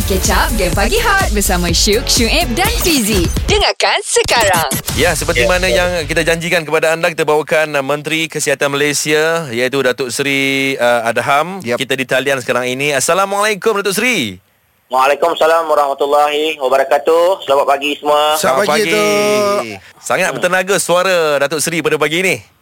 [0.00, 5.44] Mari catch up Game Pagi Hot Bersama Syuk, Syuib dan Fizi Dengarkan sekarang Ya, seperti
[5.44, 5.76] Ya, mana betul.
[5.76, 11.04] yang kita janjikan kepada anda kita bawakan uh, Menteri Kesihatan Malaysia iaitu Datuk Seri uh,
[11.04, 11.60] Adham.
[11.60, 11.76] Yap.
[11.76, 12.96] Kita di talian sekarang ini.
[12.96, 14.40] Assalamualaikum Datuk Seri.
[14.88, 17.44] Waalaikumsalam warahmatullahi wabarakatuh.
[17.44, 18.40] Selamat pagi semua.
[18.40, 19.84] Selamat pagi, Datuk.
[20.00, 22.59] Sangat bertenaga suara Datuk Seri pada pagi ini.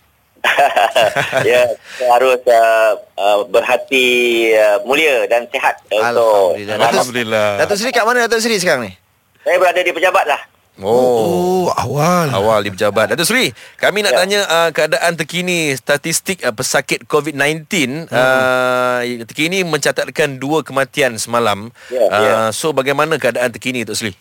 [1.44, 1.62] Ya,
[2.08, 4.06] harus uh, uh, berhati
[4.52, 6.76] uh, mulia dan sihat uh, untuk Alhamdulillah.
[6.76, 6.92] selamat.
[6.92, 7.48] Alhamdulillah.
[7.58, 8.92] Datuk Seri kat mana Datuk Seri sekarang ni?
[9.40, 10.40] Saya berada di pejabat lah.
[10.78, 11.66] Oh.
[11.66, 12.30] Oh, awal.
[12.30, 14.18] Awal di pejabat Datuk Seri Kami nak Ya.
[14.22, 17.66] tanya uh, Keadaan terkini Statistik uh, pesakit COVID-19
[18.06, 18.14] Hmm.
[18.14, 22.34] uh, Terkini mencatatkan Dua kematian semalam Ya, uh, ya.
[22.52, 24.12] So bagaimana keadaan terkini Datuk Seri?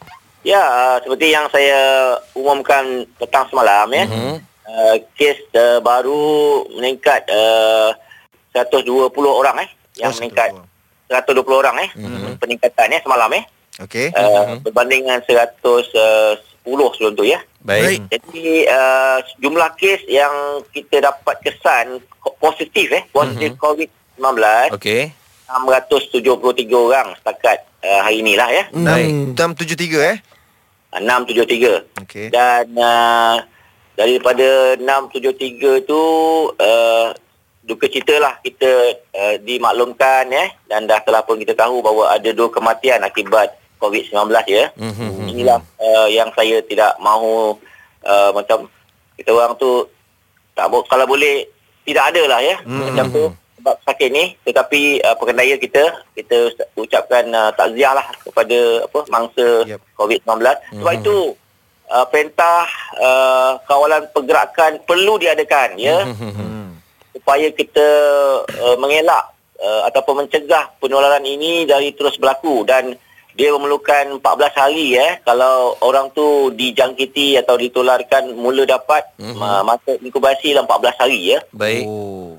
[0.41, 1.77] Ya, uh, seperti yang saya
[2.33, 4.05] umumkan petang semalam ya.
[4.09, 4.33] Mhm.
[4.67, 6.19] Uh, kes uh, baru
[6.69, 7.95] meningkat uh,
[8.51, 8.83] 120
[9.23, 10.51] orang eh yang Oh, meningkat
[11.07, 11.39] 120.
[11.39, 12.35] 120 orang eh Mhm.
[12.35, 13.47] peningkatan eh semalam eh.
[13.79, 14.11] Okey.
[14.11, 16.43] Uh, berbanding dengan 110
[16.91, 17.39] sebelum tu ya.
[17.63, 20.31] Baik, Jadi uh, jumlah kes yang
[20.67, 22.03] kita dapat kesan
[22.37, 23.59] positif eh positif Mhm.
[23.63, 25.15] COVID-19 Okey
[25.47, 26.27] 673
[26.75, 28.63] orang setakat uh, hari inilah ya.
[28.67, 29.31] Baik.
[29.31, 30.17] Enam tujuh tiga eh?
[30.91, 32.03] 673.
[32.03, 32.27] Okey.
[32.27, 33.39] Dan uh,
[33.97, 36.01] daripada 673 tu
[36.53, 37.09] uh,
[37.61, 38.69] duka cita lah kita
[39.11, 44.15] uh, dimaklumkan eh dan dah telah pun kita tahu bahawa ada dua kematian akibat COVID-19
[44.47, 44.65] ya.
[44.73, 45.27] Mhm.
[45.27, 47.57] Inilah uh, yang saya tidak mahu
[48.01, 48.69] uh, macam
[49.13, 49.89] kita orang tu
[50.53, 51.45] tak bo- kalau boleh
[51.83, 52.83] tidak ada lah ya Hmm.
[52.85, 53.23] macam tu
[53.57, 56.37] sebab sakit ni tetapi uh, pengendaya kita kita
[56.75, 59.79] ucapkan uh, takziah lah kepada apa mangsa Yep.
[59.93, 60.37] COVID-19
[60.73, 60.99] sebab Mhm.
[60.99, 61.15] itu
[61.87, 66.31] uh, perintah uh, kawalan pergerakan perlu diadakan ya Mhm.
[66.31, 66.67] Hmm.
[67.11, 67.87] supaya kita
[68.45, 69.25] uh, mengelak
[69.57, 72.93] uh, ataupun mencegah penularan ini dari terus berlaku dan
[73.33, 74.23] dia memerlukan 14
[74.55, 80.97] hari eh kalau orang tu dijangkiti atau ditularkan mula dapat uh, masa inkubasi dalam 14
[80.97, 82.33] hari ya Baik Oh.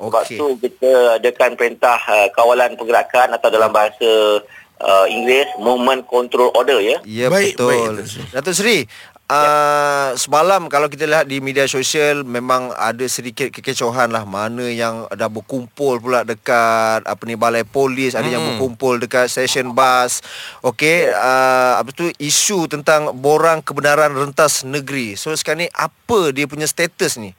[0.00, 0.38] sebab Okey.
[0.38, 4.38] tu kita adakan perintah uh, kawalan pergerakan atau dalam bahasa
[4.80, 7.68] uh, Inggeris movement control order ya Ya Baik, betul.
[8.02, 8.84] baik, Datuk Seri.
[9.30, 15.06] Uh, semalam kalau kita lihat di media sosial memang ada sedikit kekecohan lah mana yang
[15.06, 18.58] dah berkumpul pula dekat apa ni balai polis, ada yang Hmm.
[18.58, 20.18] berkumpul dekat stesen bas.
[20.66, 25.14] Okey, uh, apa tu isu tentang borang kebenaran rentas negeri.
[25.14, 27.30] So sekarang ni apa dia punya status ni?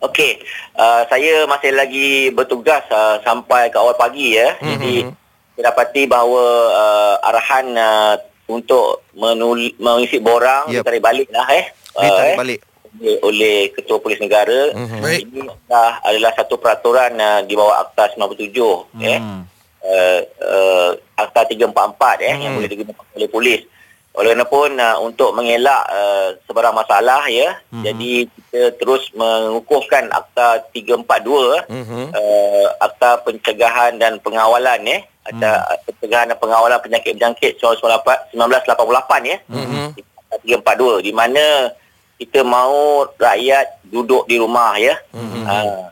[0.00, 0.44] Okey,
[0.76, 4.52] uh, saya masih lagi bertugas uh, sampai ke awal pagi ya.
[4.60, 4.68] Mhm.
[4.68, 5.19] Jadi saya
[5.60, 8.14] dapati bahawa uh, arahan uh,
[8.46, 10.82] untuk menul- mengisi borang Yep.
[10.82, 11.64] ditarik balik lah eh.
[11.92, 12.58] Ditarik eh, balik.
[12.90, 14.74] oleh, oleh Ketua Polis Negara.
[14.74, 14.98] Mhm.
[14.98, 15.22] Baik.
[15.24, 18.50] Ini adalah, adalah satu peraturan uh, di bawah Akta 97
[19.00, 19.18] eh.
[19.18, 19.42] Hmm.
[19.80, 21.72] Uh, uh, Akta 344
[22.20, 22.56] eh yang Hmm.
[22.58, 23.60] boleh digunakan oleh polis.
[24.10, 27.54] Oleh kerana pun uh, untuk mengelak uh, sebarang masalah ya.
[27.70, 27.84] Mhm.
[27.86, 32.10] Jadi kita terus mengukuhkan Akta 342 Mhm.
[32.10, 35.06] uh, Akta Pencegahan dan Pengawalan eh.
[35.22, 39.36] Akta Pencegahan dan Pengawalan Penyakit Berjangkit 1988 1988 ya.
[39.46, 39.94] Mhm.
[39.94, 41.70] Akta 342 di mana
[42.18, 44.98] kita mahu rakyat duduk di rumah ya.
[45.14, 45.42] Mhm.
[45.46, 45.86] Uh,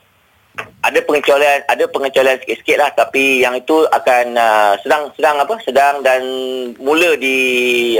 [0.88, 6.00] ada pengecualian ada pengecualian sikit-sikit lah tapi yang itu akan uh, sedang sedang apa sedang
[6.00, 6.24] dan
[6.80, 7.36] mula di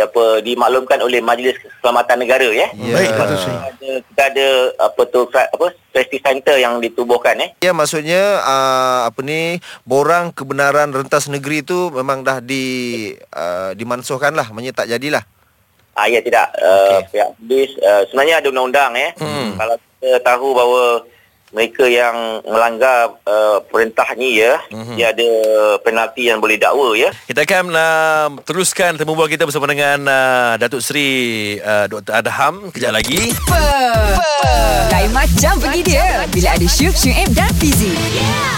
[0.01, 2.73] apa dimaklumkan oleh Majlis Keselamatan Negara ya.
[2.81, 2.95] Ya.
[2.97, 3.57] Baik, Kita Seri.
[3.61, 4.49] ada, kita ada
[4.81, 7.51] apa tu apa safety center yang ditubuhkan eh.
[7.61, 14.33] Ya maksudnya uh, apa ni borang kebenaran rentas negeri tu memang dah di uh, dimansuhkan
[14.33, 15.25] lah, maksudnya tak jadilah.
[15.99, 17.11] Ah ya tidak uh, Okey.
[17.11, 19.11] pihak polis uh, sebenarnya ada undang-undang eh.
[19.19, 19.59] Hmm.
[19.59, 20.83] Kalau kita tahu bahawa
[21.51, 24.95] mereka yang melanggar uh, perintah ni ya, Mhm.
[24.95, 25.29] dia ada
[25.81, 27.11] penalti yang boleh dakwa ya.
[27.25, 31.09] Kita akan uh, teruskan temu bola kita bersama dengan uh, Datuk Seri
[31.59, 32.13] uh, Dr.
[32.15, 33.33] Adham kejap lagi.
[34.89, 37.95] Lain macam pergi dia Bila ada Syuk, Syuib dan Fizi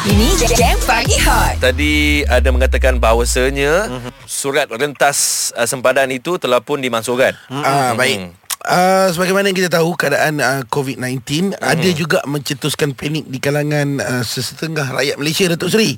[0.08, 3.92] Ini Game Pagi Hot Tadi ada mengatakan bahawasanya
[4.24, 7.36] surat rentas uh, sempadan itu telah pun dimansuhkan.
[7.52, 8.32] Ah, baik.
[8.60, 11.64] Uh, sebagaimana yang kita tahu keadaan uh, COVID-19 Mhm.
[11.64, 15.96] ada juga mencetuskan panik di kalangan uh, sesetengah rakyat Malaysia Datuk Seri.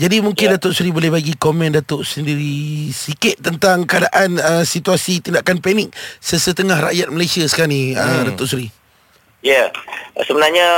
[0.00, 0.56] Jadi mungkin Ya.
[0.56, 5.92] Datuk Seri boleh bagi komen Datuk sendiri sikit tentang keadaan uh, situasi tindakan panik
[6.24, 8.32] sesetengah rakyat Malaysia sekarang ni uh, Hmm.
[8.32, 8.72] Datuk Seri.
[9.44, 9.68] Ya,
[10.24, 10.68] sebenarnya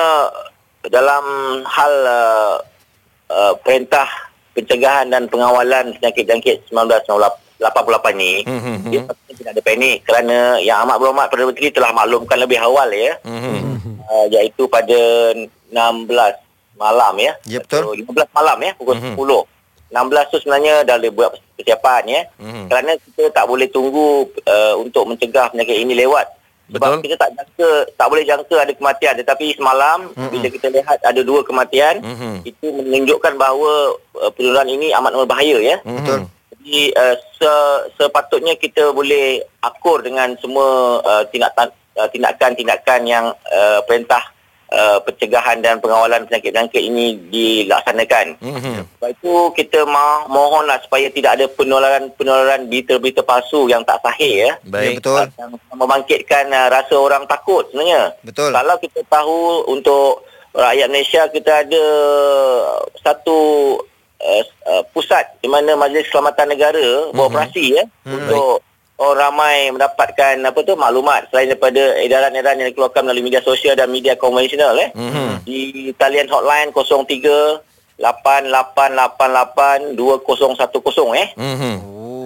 [0.91, 1.25] dalam
[1.63, 2.55] hal uh,
[3.31, 4.11] uh, perintah
[4.59, 6.67] pencegahan dan pengawalan penyakit jangkit
[7.63, 8.75] 1988 ni, Mhm.
[8.91, 12.89] dia patutnya tidak ada panik kerana yang amat berhormat Perdana Menteri telah maklumkan lebih awal
[12.91, 14.03] ya, Mhm.
[14.03, 14.99] uh, iaitu pada
[15.71, 16.35] 16
[16.75, 17.33] malam ya.
[17.47, 17.87] Ya, betul.
[17.87, 19.15] Atau 15 malam ya, pukul Mhm.
[19.15, 19.41] 10.
[19.93, 22.21] 16 tu sebenarnya dah boleh buat persiapan ya.
[22.41, 22.65] Mhm.
[22.67, 26.27] Kerana kita tak boleh tunggu uh, untuk mencegah penyakit ini lewat.
[26.73, 27.05] Sebab Betul.
[27.05, 27.71] kita tak jangka,
[28.01, 29.15] tak boleh jangka ada kematian.
[29.21, 30.31] Tetapi semalam Mhm.
[30.33, 32.49] bila kita lihat ada dua kematian, Mhm.
[32.49, 35.77] itu menunjukkan bahawa uh, penularan ini amat berbahaya ya.
[35.85, 36.25] Betul.
[36.63, 37.53] Jadi uh, se,
[37.99, 44.23] sepatutnya kita boleh akur dengan semua uh, tindakan uh, tindakan-tindakan yang uh, perintah
[44.71, 48.39] uh, pencegahan dan pengawalan penyakit-penyakit ini dilaksanakan.
[48.39, 48.79] Mhm.
[48.95, 54.53] Sebab itu kita ma- mohonlah supaya tidak ada penularan-penularan berita-berita palsu yang tak sahih ya.
[54.63, 54.87] Baik.
[54.87, 55.23] Ya, betul.
[55.35, 58.15] Yang membangkitkan uh, rasa orang takut sebenarnya.
[58.23, 58.55] Betul.
[58.55, 60.23] Kalau kita tahu untuk
[60.55, 61.85] rakyat Malaysia kita ada
[63.03, 63.41] satu
[64.23, 67.15] uh, uh, pusat di mana Majlis Keselamatan Negara mm-hmm.
[67.15, 68.15] beroperasi ya mm-hmm.
[68.15, 68.63] untuk
[69.03, 73.91] orang ramai mendapatkan apa tu maklumat selain daripada edaran-edaran yang dikeluarkan melalui media sosial dan
[73.91, 75.43] media konvensional eh Mhm.
[75.43, 77.59] di talian hotline 03
[77.99, 81.75] 8888 2010 eh Mhm.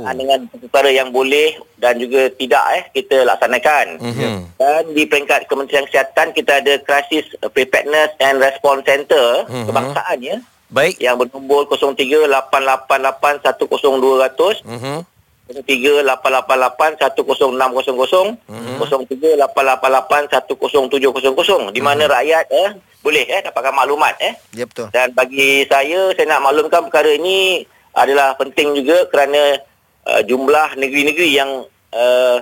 [0.06, 3.98] Ah, dengan perkara yang boleh dan juga tidak eh kita laksanakan.
[3.98, 4.54] Mhm.
[4.54, 9.66] Dan di peringkat Kementerian Kesihatan kita ada Crisis Preparedness and Response Center Mhm.
[9.66, 10.98] kebangsaan ya Baik.
[10.98, 15.06] yang bernombor 0388810200 Mhm.
[15.46, 18.34] 0388810600
[18.76, 24.90] 0388810700 di mana rakyat eh boleh eh dapatkan maklumat eh Ya betul.
[24.90, 27.62] dan bagi saya saya nak maklumkan perkara ini
[27.94, 29.62] adalah penting juga kerana
[30.04, 31.64] uh, jumlah negeri-negeri yang
[31.94, 32.36] uh,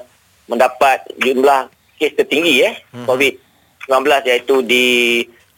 [0.47, 3.05] mendapat jumlah kes tertinggi eh hmm.
[3.05, 3.93] COVID-19
[4.25, 4.87] iaitu di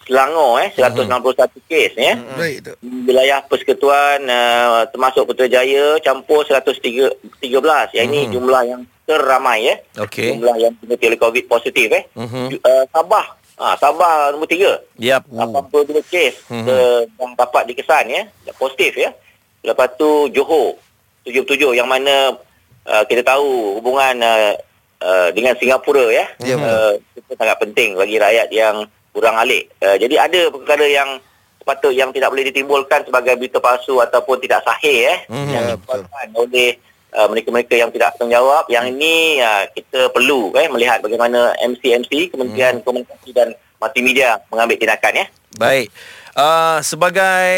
[0.07, 2.15] Selangor eh 161 kes ya.
[2.15, 2.39] Hmm.
[2.39, 2.73] Baik tu.
[3.05, 7.43] Wilayah Persekutuan uh, termasuk Putrajaya campur 113
[7.93, 9.79] yang ini jumlah yang terramai eh.
[9.99, 10.33] Okey.
[10.33, 12.05] Jumlah yang oleh COVID positif eh.
[12.49, 13.27] Ju- Uh, Sabah
[13.57, 15.25] Ah, Sabah nombor 3 Yap.
[15.27, 16.69] 82 kes Mhm.
[16.69, 18.23] uh, yang dapat dikesan ya
[18.53, 19.09] positif ya
[19.65, 20.77] lepas tu Johor
[21.25, 22.37] 77 yang mana
[22.85, 24.53] uh, kita tahu hubungan uh,
[25.01, 28.85] uh, dengan Singapura ya Ya, uh, itu sangat penting bagi rakyat yang
[29.17, 31.17] kurang alik uh, jadi ada perkara yang
[31.57, 35.49] sepatut yang tidak boleh ditimbulkan sebagai berita palsu ataupun tidak sahih eh Mhm.
[35.51, 36.71] yang Ya, dikeluarkan oleh
[37.11, 42.85] uh, mereka-mereka yang tidak bertanggungjawab yang ini uh, kita perlu eh melihat bagaimana MC-MC Kementerian
[42.85, 45.27] Komunikasi dan Multimedia mengambil tindakan ya
[45.57, 45.89] Baik.
[46.37, 47.49] Uh, sebagai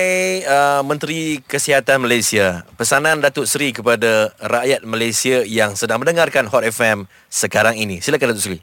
[0.46, 7.10] uh, Menteri Kesihatan Malaysia, pesanan Datuk Seri kepada rakyat Malaysia yang sedang mendengarkan Hot FM
[7.26, 7.98] sekarang ini.
[7.98, 8.58] Silakan Datuk Seri.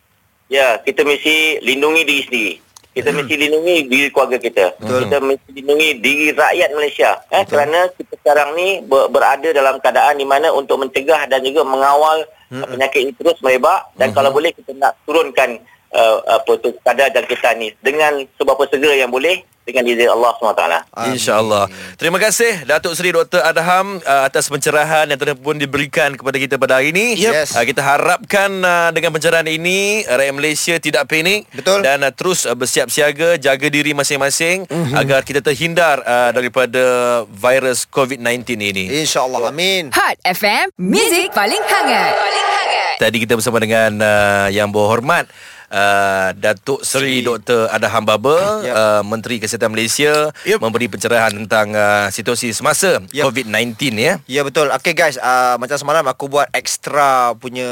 [0.48, 2.54] Ya, kita mesti lindungi diri sendiri.
[2.96, 4.80] Kita mesti lindungi diri keluarga kita.
[4.80, 5.00] Betul.
[5.04, 7.12] Kita mesti lindungi diri rakyat Malaysia.
[7.28, 11.68] Eh, kerana kita sekarang ni ber, berada dalam keadaan di mana untuk mencegah dan juga
[11.68, 12.24] mengawal
[12.56, 15.60] uh, penyakit ini terus merebak dan kalau boleh kita nak turunkan
[15.92, 20.64] uh, apa tu kadar jangkitan ni dengan seberapa segera yang boleh dengan izin Allah SWT.
[21.10, 21.66] InsyaAllah.
[21.98, 23.42] Terima kasih Datuk Seri Dr.
[23.42, 27.18] Adham uh, atas pencerahan yang telah pun diberikan kepada kita pada hari ini.
[27.18, 27.34] Yep.
[27.34, 27.50] Yes.
[27.58, 31.82] Uh, kita harapkan uh, dengan pencerahan ini rakyat Malaysia tidak panik Betul.
[31.82, 34.94] dan uh, terus uh, bersiap siaga, jaga diri masing-masing mm-hmm.
[34.94, 38.86] agar kita terhindar uh, daripada virus COVID-19 ini.
[39.02, 39.50] InsyaAllah.
[39.50, 39.90] Amin.
[39.98, 42.14] Hot FM, Music paling hangat.
[42.14, 42.98] Paling hangat.
[43.02, 45.26] Tadi kita bersama dengan uh, yang berhormat
[45.66, 47.66] Uh, Datuk Seri Dr.
[47.68, 48.74] Adham Baba Yep.
[48.74, 50.62] uh, Menteri Kesihatan Malaysia Yep.
[50.62, 53.24] memberi pencerahan tentang uh, situasi semasa Yep.
[53.26, 54.14] COVID-19 ya.
[54.26, 54.70] Ya betul.
[54.72, 57.66] Okay guys, uh, macam semalam aku buat extra punya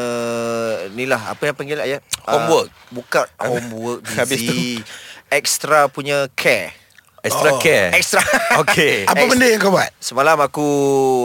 [0.91, 1.99] ni lah apa yang panggil ya?
[2.23, 2.73] Homework.
[2.89, 4.81] bukan homework Habis busy.
[5.29, 6.82] Extra punya care.
[7.23, 7.57] Extra Oh.
[7.57, 7.95] care.
[7.95, 8.19] Extra.
[8.61, 9.03] Okey.
[9.09, 9.87] Apa Ex- benda yang kau buat?
[9.95, 10.67] Semalam aku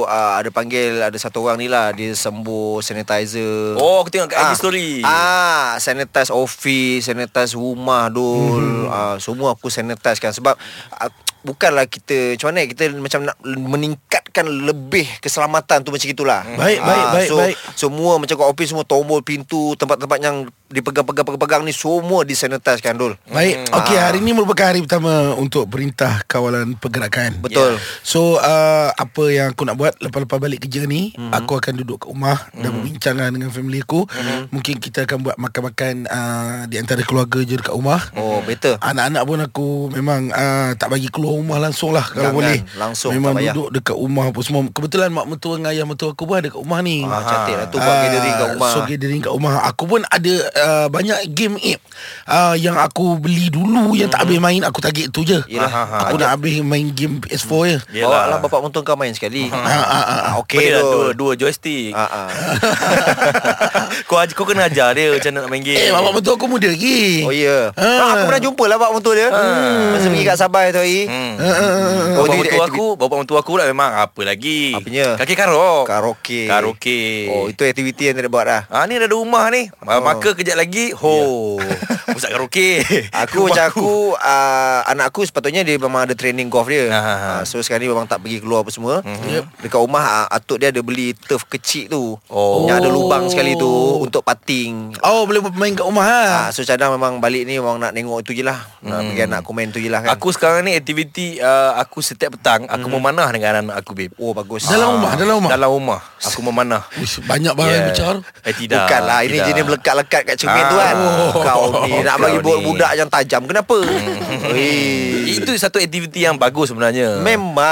[0.06, 3.74] uh, ada panggil ada satu orang ni lah dia sembuh sanitizer.
[3.74, 5.02] Oh, aku tengok kat IG story.
[5.02, 8.86] Ah, sanitize office, sanitize rumah dul.
[8.86, 8.86] Hmm.
[8.86, 10.54] Ah, semua aku sanitize kan sebab
[10.94, 11.10] uh,
[11.42, 16.46] bukanlah kita macam mana kita macam nak meningkatkan lebih keselamatan tu macam itulah.
[16.46, 17.56] Baik, baik, baik, so, baik.
[17.74, 23.16] Semua macam kat office semua tombol pintu, tempat-tempat yang dipegang-pegang-pegang ni semua disanitize kan dul.
[23.32, 23.72] Baik.
[23.72, 27.40] Okey, hari ini merupakan hari pertama untuk Perintah Kawalan Pergerakan.
[27.40, 27.80] Betul.
[28.04, 31.32] So uh, apa yang aku nak buat lepas-lepas balik kerja ni, mm-hmm.
[31.32, 32.60] aku akan duduk kat rumah mm-hmm.
[32.60, 34.04] dan berbincang dengan family aku.
[34.04, 34.40] Mm-hmm.
[34.52, 38.00] Mungkin kita akan buat makan-makan uh, di antara keluarga je dekat rumah.
[38.12, 38.76] Oh, better.
[38.84, 42.58] Anak-anak pun aku memang uh, tak bagi keluar rumah langsung lah kalau Jangan, boleh.
[42.76, 44.68] langsung, Memang duduk dekat rumah apa semua.
[44.68, 47.08] Kebetulan mak mentua dengan ayah mentua aku pun ada kat rumah ni.
[47.08, 48.70] Ah, cantik lah tu buat Ah, gathering kat rumah.
[48.70, 51.80] So gathering kat rumah Aku pun ada uh, Banyak game app
[52.28, 55.70] uh, Yang aku beli dulu Yang tak habis main Aku target tu je Yelah.
[56.06, 59.48] Aku nak habis main game PS4 je Bawa lah bapak mentua kau main sekali.
[59.52, 60.32] Ah, ah, ah.
[60.42, 61.94] Okey Okey lah, dua, dua joystick.
[61.94, 62.28] Ah, ah.
[64.04, 66.46] kau, aj- kau kena ajar dia Macam mana nak main game Eh bapak mentua aku
[66.46, 67.82] muda lagi Oh ya Ah.
[67.82, 68.10] yeah.
[68.12, 71.32] Aku pernah jumpa lah Bapak mentua dia Masa pergi kat Sabah tu hari hmm.
[71.34, 72.06] Ah, ah, ah.
[72.14, 75.16] Bapak dia mentua aku Bapak mentua aku lah memang Apa lagi Apanya?
[75.16, 79.48] Kaki karok Karaoke Karaoke Oh itu aktiviti yang dia buat lah Ah ni ada rumah
[79.48, 79.72] ni.
[79.80, 80.00] Oh.
[80.00, 81.56] Maka kejap lagi ho.
[82.08, 82.70] Pusat karaoke.
[83.12, 87.08] Aku macam aku uh, Anak aku sepatutnya Dia memang ada training golf dia Ah, ah,
[87.08, 87.30] ah.
[87.34, 89.60] uh, So sekarang ni memang tak pergi keluar apa semua Mhm.
[89.60, 92.64] Dekat rumah uh, Atuk dia ada beli turf kecil tu Oh.
[92.64, 96.22] Yang ada lubang sekali tu Untuk putting Oh boleh main kat rumah ha.
[96.40, 98.58] Ah, so cadang memang balik ni memang nak tengok tu je lah.
[98.80, 99.06] Nak Hmm.
[99.08, 100.10] pergi anak aku main tu je lah kan.
[100.12, 104.12] Aku sekarang ni aktiviti uh, aku setiap petang aku memanah dengan anak aku babe.
[104.16, 104.64] oh bagus.
[104.64, 105.50] Dalam rumah, dalam rumah.
[105.50, 106.82] Dalam rumah aku memanah.
[106.96, 107.86] Uish, banyak barang yeah.
[107.86, 108.14] bicar.
[108.42, 108.84] Eh tidak.
[108.84, 109.46] Bukanlah ini tidak.
[109.48, 110.94] jenis melekat-lekat kat cermin tu kan.
[110.94, 111.32] Ah.
[111.38, 113.78] Kau ni nak Kau bagi buat budak yang tajam kenapa?
[114.52, 115.28] Weh.
[115.30, 117.18] Itu satu aktiviti yang bagus sebenarnya.
[117.18, 117.66] Memang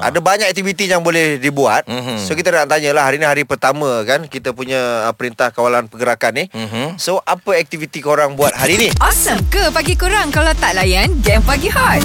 [0.02, 2.18] Ada banyak aktiviti yang boleh dibuat Mhm.
[2.18, 5.86] So kita nak tanya lah Hari ni hari pertama kan Kita punya uh, perintah kawalan
[5.86, 6.96] pergerakan ni Mhm.
[6.96, 8.88] So apa aktiviti korang buat hari ni?
[8.98, 12.00] Awesome ke pagi kurang kalau tak layan game pagi hot?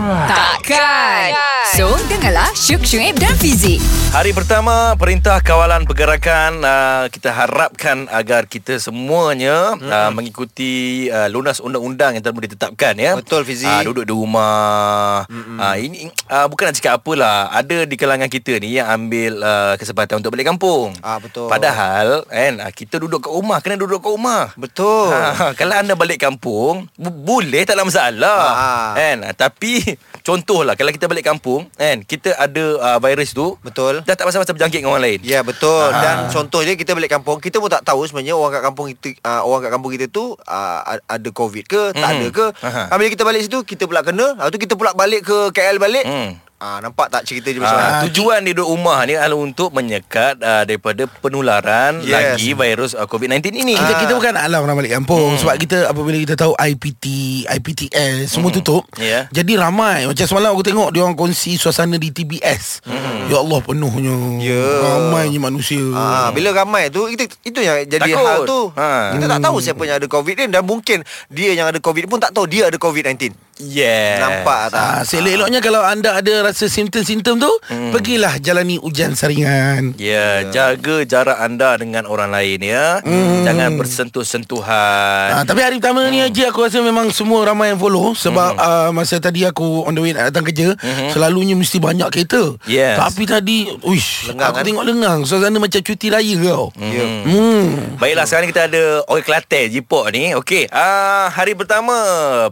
[0.00, 1.36] Takkan.
[1.70, 3.78] So, dengarlah Syuk Syuib dan Fizik.
[4.10, 9.86] Hari pertama Perintah Kawalan Pergerakan uh, Kita harapkan Agar kita semuanya hmm.
[9.86, 13.70] uh, Mengikuti uh, Lunas undang-undang Yang telah ditetapkan ya Betul, Fizi.
[13.70, 18.58] uh, Duduk di rumah uh, Ini uh, Bukan nak cakap apalah Ada di kalangan kita
[18.58, 21.46] ni Yang ambil uh, Kesempatan untuk balik kampung Ah, betul.
[21.46, 25.94] Padahal kan, uh, Kita duduk kat rumah Kena duduk kat rumah Betul Ha, kalau anda
[25.94, 28.98] balik kampung bu- Boleh tak ada masalah Ha.
[28.98, 29.16] kan?
[29.22, 29.86] Ha, Tapi
[30.22, 34.52] Contohlah Kalau kita balik kampung kan, Kita ada uh, virus tu Betul Dah tak pasal-pasal
[34.52, 35.96] berjangkit dengan orang lain Ya betul Ah.
[35.96, 39.42] Dan contohnya kita balik kampung Kita pun tak tahu sebenarnya Orang kat kampung kita uh,
[39.42, 42.14] Orang kat kampung kita tu uh, Ada covid ke Tak Mhm.
[42.14, 42.82] ada ke Aha.
[42.92, 46.02] Bila kita balik situ Kita pula kena Lepas tu kita pula balik ke KL balik
[46.02, 46.30] Hmm.
[46.60, 49.72] Ah Nampak tak cerita dia macam Ha, mana tujuan dia duduk rumah ni adalah untuk
[49.72, 52.12] menyekat uh, daripada penularan Yes.
[52.36, 53.72] lagi virus uh, COVID-19 ini.
[53.72, 53.98] Kita, Ah.
[53.98, 55.40] kita bukan alam nak balik kampung hmm.
[55.40, 57.04] Sebab kita apabila kita tahu IPT,
[57.48, 59.24] IPTS Semua tutup Ya.
[59.30, 63.26] Jadi ramai Macam semalam aku tengok Dia orang kongsi suasana di TBS Hmm.
[63.26, 64.64] Ya Allah penuhnya Ya.
[64.82, 68.20] Ramainya manusia Ah, bila ramai tu itu itu yang jadi Takut.
[68.20, 68.60] hal tu.
[68.74, 69.14] Ha.
[69.14, 72.18] Kita tak tahu siapa yang ada covid ni dan mungkin dia yang ada covid pun
[72.18, 73.32] tak tahu dia ada covid-19.
[73.60, 74.20] Yeah.
[74.24, 74.80] Nampak tak?
[74.80, 77.92] Ah, seleloknya kalau anda ada rasa simptom-simptom tu, hmm.
[77.92, 79.92] pergilah jalani ujian saringan.
[80.00, 83.04] Ya, jaga jarak anda dengan orang lain ya.
[83.04, 83.44] Hmm.
[83.44, 85.28] Jangan bersentuh-sentuhan.
[85.36, 88.88] Ah, tapi hari pertama ni Haji aku rasa memang semua ramai yang follow sebab ah,
[88.90, 90.72] masa tadi aku on the way nak datang kerja,
[91.12, 92.56] selalunya mesti banyak kereta.
[92.64, 92.96] Yes.
[92.96, 94.64] Tapi tadi, uish, Lengang, aku kan?
[94.64, 95.20] tengok lengang.
[95.28, 96.72] Suasana macam cuti raya kau.
[96.80, 97.04] Ya.
[97.28, 97.96] Hmm.
[98.00, 100.32] Baiklah sekarang kita ada orang Kelantan Jipok ni.
[100.32, 100.72] Okey.
[100.72, 101.92] Ah hari pertama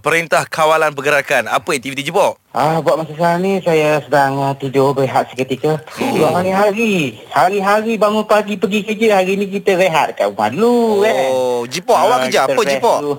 [0.05, 1.47] Perintah Kawalan Pergerakan.
[1.47, 2.43] Apa aktiviti Jipok?
[2.51, 5.79] Ah, buat masa sekarang ni saya sedang uh, tidur berehat seketika.
[5.95, 6.35] Oh.
[6.35, 9.23] Hari-hari, hari-hari bangun pagi pergi kerja.
[9.23, 11.07] Hari ni kita rehat kat rumah dulu.
[11.07, 11.31] eh.
[11.31, 12.99] Oh, Jipok awak kerja kita apa Jipok?
[12.99, 13.15] dulu.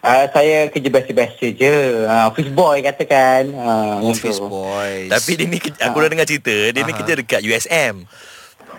[0.00, 1.74] Ah, saya kerja biasa-biasa je.
[2.04, 3.48] Ah, office boy katakan.
[3.54, 5.08] Ah, Office boys.
[5.08, 8.04] Tapi dia ni ke- aku dah dengar cerita, dia ni kerja dekat USM.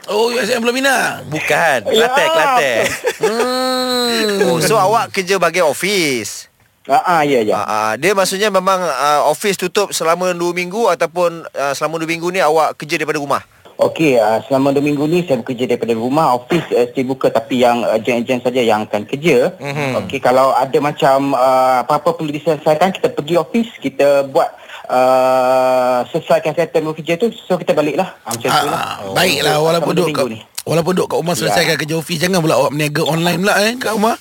[0.06, 1.26] Oh, USM belum Mina.
[1.26, 2.86] Bukan, Ya, Kelantan, Kelantan.
[4.46, 6.51] Oh, so awak kerja bagai office.
[6.90, 7.62] Ah, ah, ya, ya.
[7.62, 12.10] Ah, ah, dia maksudnya memang uh, office tutup selama 2 minggu ataupun uh, selama 2
[12.10, 13.46] minggu ni awak kerja daripada rumah.
[13.82, 16.38] Okey, uh, selama dua minggu ni saya bekerja daripada rumah.
[16.38, 19.58] Office uh, saya buka tapi yang uh, ejen-ejen saja yang akan kerja.
[19.58, 20.06] Mm-hmm.
[20.06, 24.54] Okey, kalau ada macam uh, apa-apa perlu diselesaikan, kita pergi office, kita buat
[24.86, 28.22] uh, selesaikan settlement kerja tu, so kita baliklah.
[28.22, 28.78] Uh, macam tu lah.
[28.78, 30.26] Ah, baiklah walaupun duduk kat.
[30.62, 33.92] Walaupun duduk kat rumah selesaikan kerja office Jangan pula awak berniaga online pula eh kat
[33.98, 34.14] rumah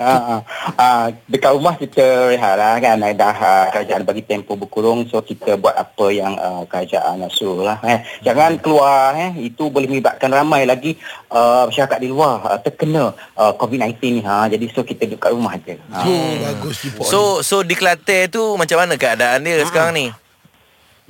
[0.00, 0.40] Ah, ah.
[0.80, 5.60] Ah, dekat rumah kita rehat lah kan dah uh, kerajaan bagi tempoh berkurung so kita
[5.60, 8.00] buat apa yang uh, kerajaan suruh lah eh.
[8.24, 10.96] jangan keluar eh itu boleh menyebabkan ramai lagi
[11.28, 15.36] uh, masyarakat di luar uh, terkena uh, COVID-19 ni ha jadi so kita duduk kat
[15.36, 16.00] rumah je ha.
[16.00, 16.88] Bagus.
[17.04, 20.06] So so di Kelantan tu macam mana keadaan dia sekarang ni?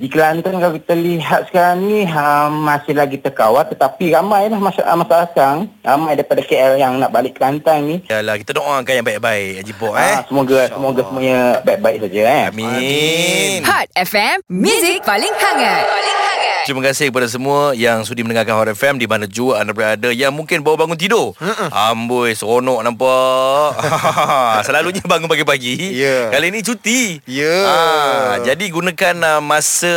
[0.01, 4.97] Di Kelantan kalau kita lihat sekarang ni ha, masih lagi terkawal tetapi ramai lah masyarakat,
[4.97, 5.55] masyarakat
[5.85, 10.17] ramai daripada KL yang nak balik Kelantan ni Yalah kita doakan yang baik-baik Jipok eh.
[10.17, 12.43] Ah, semoga semoga semuanya baik-baik saja eh.
[12.49, 13.61] Amin.
[13.61, 15.85] Hot FM, Music paling hangat.
[15.85, 16.20] Paling
[16.61, 16.67] hangat.
[16.69, 20.29] Terima kasih kepada semua yang sudi mendengarkan Hot FM di mana jua anda berada yang
[20.33, 21.33] mungkin baru bangun tidur.
[21.73, 23.69] Amboi, seronok nampak.
[24.67, 25.97] Selalunya bangun pagi-pagi.
[25.97, 26.29] Ya.
[26.29, 27.17] Kali ini cuti.
[27.25, 27.57] Ya.
[27.65, 29.95] Ah, jadi gunakan uh, masa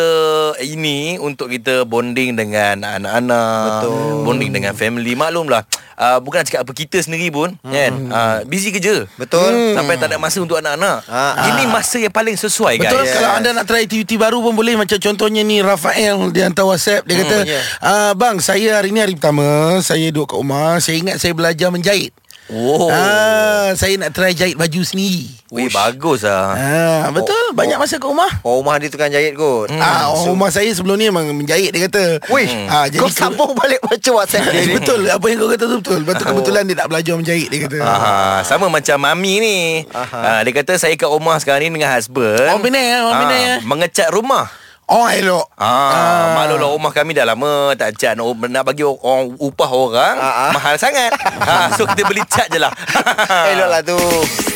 [0.64, 4.24] ini untuk kita bonding dengan anak-anak, Betul.
[4.24, 5.12] bonding dengan family.
[5.14, 5.62] Maklumlah,
[6.00, 7.92] uh, bukan nak cakap apa kita sendiri pun, kan?
[8.08, 9.06] Uh, busy kerja.
[9.20, 9.76] Betul.
[9.76, 11.04] Sampai tak ada masa untuk anak-anak.
[11.08, 13.14] Ah, Ini masa yang paling sesuai Betul guys.
[13.18, 17.02] kalau anda nak try aktiviti baru pun boleh Macam contohnya ni Rafael Dia hantar WhatsApp
[17.02, 17.60] Dia kata ya.
[17.80, 19.42] ah, Bang saya hari ni hari pertama
[19.80, 22.92] Saya duduk kat rumah Saya ingat saya belajar menjahit Oh.
[22.92, 26.52] ah, Saya nak try jahit baju sendiri Weh, bagus lah.
[26.52, 30.52] ah, Betul Banyak masa kat rumah Oh rumah dia tukang jahit kot Ah, orang rumah
[30.52, 32.20] saya sebelum ni memang menjahit dia kata.
[32.28, 35.76] Weh ah, Kau ke- sambung balik baca WhatsApp dia betul apa yang kau kata tu
[35.80, 35.98] betul.
[35.98, 37.78] Lepas tu kebetulan dia tak belajar menjahit dia kata.
[37.80, 39.56] Ah, sama macam mami ni.
[39.88, 42.44] Ah, dia kata saya kat rumah sekarang ni dengan husband.
[42.44, 43.58] Orang Penang, eh, orang Ah, Penang, eh.
[43.64, 44.44] Mengecat rumah.
[44.84, 45.48] Oh elok.
[45.56, 50.48] Ah, maklumlah rumah kami dah lama tak cat nak, nak bagi orang upah orang Ah,
[50.48, 50.50] ah.
[50.52, 51.08] mahal sangat.
[51.48, 52.68] ha, so kita beli cat je lah.
[53.56, 53.96] Elok lah tu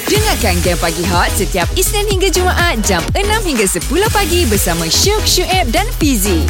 [0.08, 5.24] Dengarkan Game Pagi Hot setiap Isnin hingga Jumaat jam 6 hingga 10 pagi bersama Syuk,
[5.24, 6.44] Syuib dan Fizi.